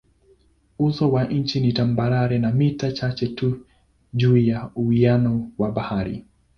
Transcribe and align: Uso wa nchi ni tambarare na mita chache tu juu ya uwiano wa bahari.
Uso 0.79 1.11
wa 1.11 1.23
nchi 1.25 1.59
ni 1.59 1.73
tambarare 1.73 2.39
na 2.39 2.51
mita 2.51 2.91
chache 2.91 3.27
tu 3.27 3.65
juu 4.13 4.37
ya 4.37 4.71
uwiano 4.75 5.51
wa 5.57 5.71
bahari. 5.71 6.25